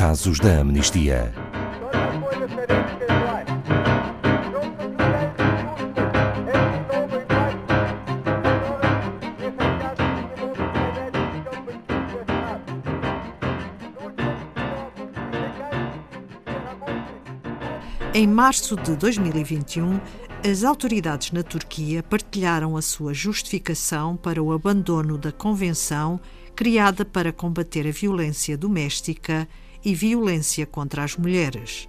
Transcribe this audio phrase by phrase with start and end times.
[0.00, 1.30] casos da amnistia.
[18.14, 20.00] Em março de 2021,
[20.42, 26.18] as autoridades na Turquia partilharam a sua justificação para o abandono da convenção
[26.56, 29.46] criada para combater a violência doméstica
[29.84, 31.88] e violência contra as mulheres.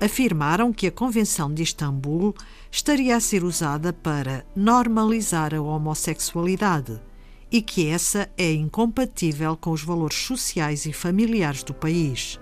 [0.00, 2.34] Afirmaram que a Convenção de Istambul
[2.70, 7.00] estaria a ser usada para normalizar a homossexualidade
[7.50, 12.38] e que essa é incompatível com os valores sociais e familiares do país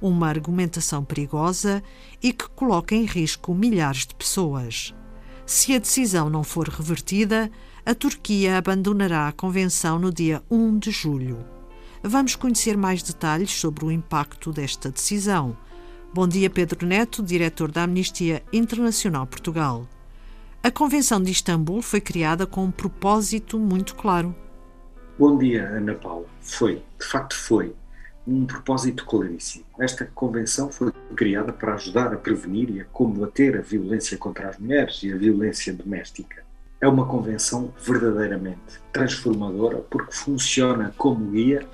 [0.00, 1.82] uma argumentação perigosa
[2.22, 4.94] e que coloca em risco milhares de pessoas.
[5.44, 7.50] Se a decisão não for revertida,
[7.84, 11.55] a Turquia abandonará a convenção no dia 1 de julho.
[12.08, 15.56] Vamos conhecer mais detalhes sobre o impacto desta decisão.
[16.14, 19.88] Bom dia, Pedro Neto, diretor da Amnistia Internacional Portugal.
[20.62, 24.32] A Convenção de Istambul foi criada com um propósito muito claro.
[25.18, 26.26] Bom dia, Ana Paula.
[26.40, 27.74] Foi, de facto foi
[28.24, 29.64] um propósito claríssimo.
[29.76, 34.58] Esta convenção foi criada para ajudar a prevenir e a combater a violência contra as
[34.58, 36.44] mulheres e a violência doméstica.
[36.80, 41.66] É uma convenção verdadeiramente transformadora porque funciona como guia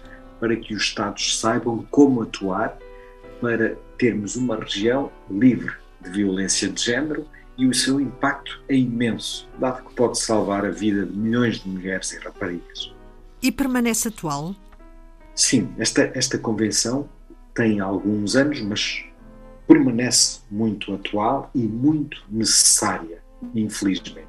[0.42, 2.76] para que os Estados saibam como atuar
[3.40, 9.48] para termos uma região livre de violência de género e o seu impacto é imenso,
[9.60, 12.92] dado que pode salvar a vida de milhões de mulheres e raparigas.
[13.40, 14.52] E permanece atual?
[15.32, 17.08] Sim, esta, esta convenção
[17.54, 19.04] tem alguns anos, mas
[19.68, 23.22] permanece muito atual e muito necessária,
[23.54, 24.26] infelizmente.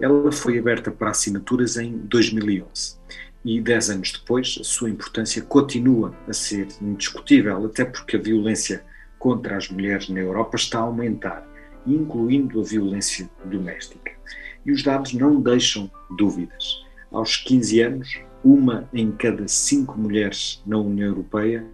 [0.00, 2.96] Ela foi aberta para assinaturas em 2011
[3.46, 8.84] e, dez anos depois, a sua importância continua a ser indiscutível, até porque a violência
[9.20, 11.46] contra as mulheres na Europa está a aumentar,
[11.86, 14.10] incluindo a violência doméstica.
[14.64, 16.84] E os dados não deixam dúvidas.
[17.12, 21.64] Aos 15 anos, uma em cada cinco mulheres na União Europeia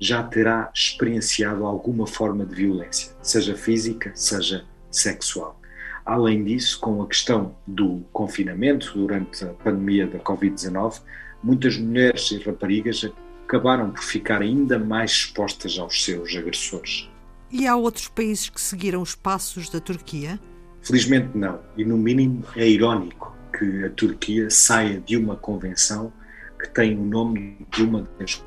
[0.00, 5.59] já terá experienciado alguma forma de violência, seja física, seja sexual.
[6.04, 11.00] Além disso, com a questão do confinamento durante a pandemia da Covid-19,
[11.42, 13.08] muitas mulheres e raparigas
[13.44, 17.08] acabaram por ficar ainda mais expostas aos seus agressores.
[17.50, 20.38] E há outros países que seguiram os passos da Turquia?
[20.82, 26.12] Felizmente não, e no mínimo é irónico que a Turquia saia de uma convenção
[26.58, 28.42] que tem o nome de uma das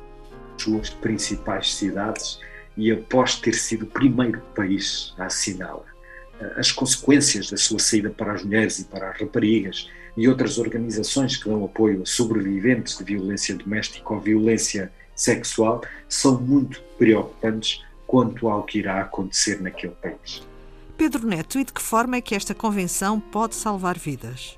[0.56, 2.40] suas principais cidades
[2.76, 5.93] e após ter sido o primeiro país a assiná-la.
[6.56, 11.36] As consequências da sua saída para as mulheres e para as raparigas e outras organizações
[11.36, 18.48] que dão apoio a sobreviventes de violência doméstica ou violência sexual são muito preocupantes quanto
[18.48, 20.42] ao que irá acontecer naquele país.
[20.96, 24.56] Pedro Neto, e de que forma é que esta convenção pode salvar vidas?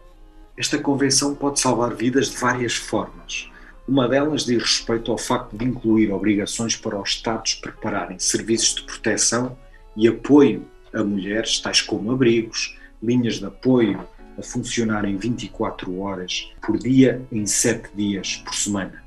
[0.56, 3.50] Esta convenção pode salvar vidas de várias formas.
[3.88, 8.82] Uma delas diz respeito ao facto de incluir obrigações para os Estados prepararem serviços de
[8.82, 9.56] proteção
[9.97, 14.06] e apoio a mulheres, tais como abrigos, linhas de apoio
[14.38, 19.02] a funcionarem 24 horas por dia em 7 dias por semana.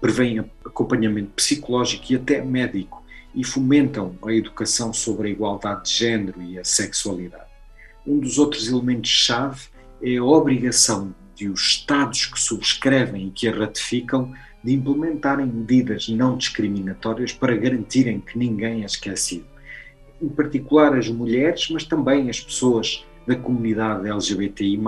[0.00, 3.02] Prevêem acompanhamento psicológico e até médico
[3.34, 7.50] e fomentam a educação sobre a igualdade de género e a sexualidade.
[8.06, 9.68] Um dos outros elementos-chave
[10.02, 16.08] é a obrigação de os Estados que subscrevem e que a ratificam de implementarem medidas
[16.08, 19.53] não discriminatórias para garantirem que ninguém é esquecido.
[20.24, 24.80] Em particular as mulheres, mas também as pessoas da comunidade LGBTI,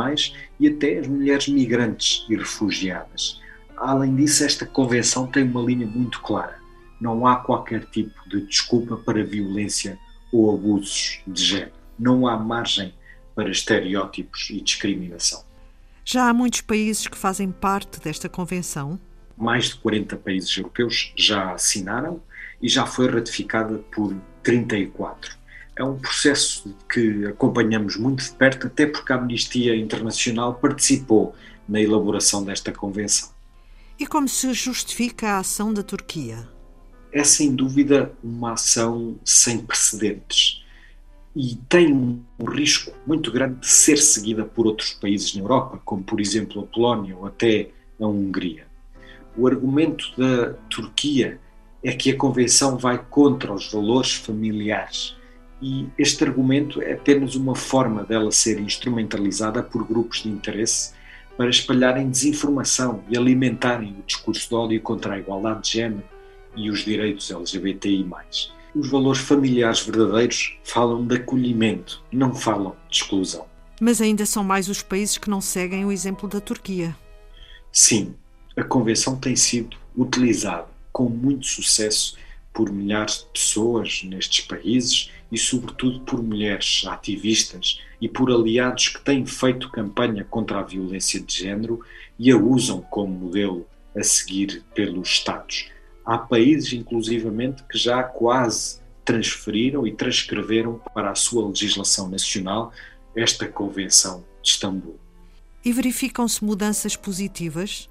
[0.59, 3.41] e até as mulheres migrantes e refugiadas.
[3.77, 6.59] Além disso, esta convenção tem uma linha muito clara.
[6.99, 9.99] Não há qualquer tipo de desculpa para violência
[10.33, 11.73] ou abusos de género.
[11.99, 12.95] Não há margem
[13.35, 15.45] para estereótipos e discriminação.
[16.03, 18.99] Já há muitos países que fazem parte desta convenção?
[19.37, 22.23] Mais de 40 países europeus já assinaram
[22.63, 24.17] e já foi ratificada por
[24.47, 25.37] 34.
[25.75, 31.35] É um processo que acompanhamos muito de perto, até porque a Amnistia Internacional participou
[31.69, 33.31] na elaboração desta convenção.
[33.99, 36.49] E como se justifica a ação da Turquia?
[37.13, 40.63] É sem dúvida uma ação sem precedentes
[41.35, 46.05] e tem um risco muito grande de ser seguida por outros países na Europa, como
[46.05, 47.71] por exemplo a Polónia ou até
[48.01, 48.67] a Hungria.
[49.37, 51.41] O argumento da Turquia
[51.87, 55.15] é que a Convenção vai contra os valores familiares
[55.63, 60.93] e este argumento é apenas uma forma dela ser instrumentalizada por grupos de interesse
[61.37, 66.03] para espalharem desinformação e alimentarem o discurso de ódio contra a igualdade de género
[66.57, 68.05] e os direitos LGBTI.
[68.75, 73.47] Os valores familiares verdadeiros falam de acolhimento, não falam de exclusão.
[73.81, 76.97] Mas ainda são mais os países que não seguem o exemplo da Turquia.
[77.71, 78.13] Sim,
[78.57, 82.17] a Convenção tem sido utilizada com muito sucesso
[82.55, 89.05] por milhares de pessoas nestes países e, sobretudo, por mulheres ativistas e por aliados que
[89.05, 91.83] têm feito campanha contra a violência de género
[92.19, 95.69] e a usam como modelo a seguir pelos Estados.
[96.03, 102.73] Há países, inclusivamente, que já quase transferiram e transcreveram para a sua legislação nacional
[103.15, 104.99] esta Convenção de Istambul.
[105.63, 107.87] E verificam-se mudanças positivas?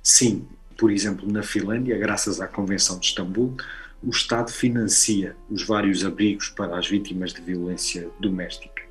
[0.00, 0.46] Sim,
[0.80, 3.54] por exemplo, na Finlândia, graças à Convenção de Istambul,
[4.02, 8.82] o Estado financia os vários abrigos para as vítimas de violência doméstica.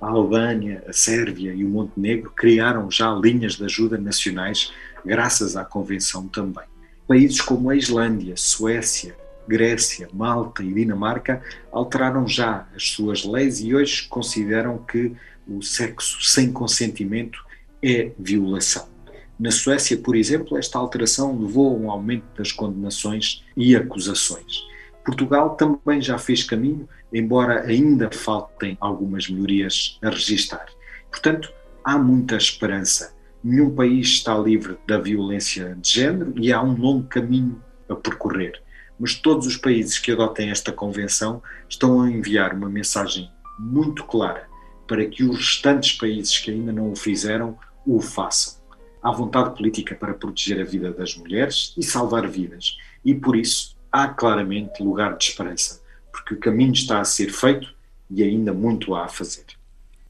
[0.00, 4.72] A Albânia, a Sérvia e o Montenegro criaram já linhas de ajuda nacionais
[5.06, 6.64] graças à Convenção também.
[7.06, 11.40] Países como a Islândia, Suécia, Grécia, Malta e Dinamarca
[11.70, 15.14] alteraram já as suas leis e hoje consideram que
[15.46, 17.38] o sexo sem consentimento
[17.80, 18.97] é violação.
[19.38, 24.66] Na Suécia, por exemplo, esta alteração levou a um aumento das condenações e acusações.
[25.04, 30.66] Portugal também já fez caminho, embora ainda faltem algumas melhorias a registar.
[31.08, 31.52] Portanto,
[31.84, 33.14] há muita esperança.
[33.42, 38.60] Nenhum país está livre da violência de género e há um longo caminho a percorrer.
[38.98, 44.48] Mas todos os países que adotem esta convenção estão a enviar uma mensagem muito clara
[44.88, 47.56] para que os restantes países que ainda não o fizeram
[47.86, 48.57] o façam
[49.02, 52.76] há vontade política para proteger a vida das mulheres e salvar vidas.
[53.04, 55.80] E por isso há claramente lugar de esperança,
[56.12, 57.74] porque o caminho está a ser feito
[58.10, 59.44] e ainda muito há a fazer.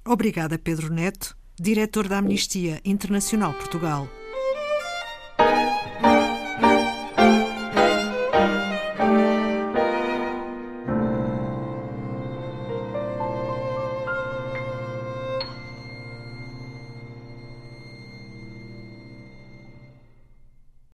[0.04, 4.08] Obrigada, Pedro Neto, diretor da Amnistia Internacional Portugal.